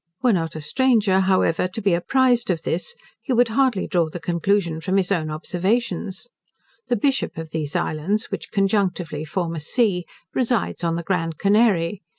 [0.23, 4.19] Were not a stranger, however, to be apprized of this, he would hardly draw the
[4.19, 6.27] conclusion from his own observations.
[6.87, 12.01] The Bishop of these islands, which conjunctively form a See, resides on the Grand Canary.